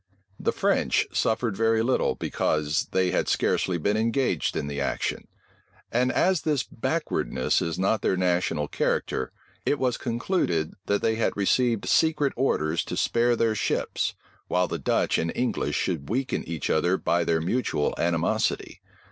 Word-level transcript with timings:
The 0.39 0.51
French 0.51 1.05
suffered 1.13 1.55
very 1.55 1.83
little, 1.83 2.15
because 2.15 2.87
they 2.89 3.11
had 3.11 3.27
scarcely 3.27 3.77
been 3.77 3.95
engaged 3.97 4.57
in 4.57 4.65
the 4.65 4.81
action; 4.81 5.27
and 5.91 6.11
as 6.11 6.41
this 6.41 6.63
backwardness 6.63 7.61
is 7.61 7.77
not 7.77 8.01
their 8.01 8.17
national 8.17 8.67
character, 8.67 9.31
it 9.63 9.77
was 9.77 9.97
concluded, 9.97 10.73
that 10.87 11.03
they 11.03 11.17
had 11.17 11.37
received 11.37 11.87
secret 11.87 12.33
orders 12.35 12.83
to 12.85 12.97
spare 12.97 13.35
their 13.35 13.53
ships, 13.53 14.15
while 14.47 14.67
the 14.67 14.79
Dutch 14.79 15.19
and 15.19 15.31
English 15.35 15.75
should 15.75 16.09
weaken 16.09 16.43
each 16.45 16.71
other 16.71 16.97
by 16.97 17.23
their 17.23 17.39
mutual 17.39 17.93
animosity. 17.99 18.81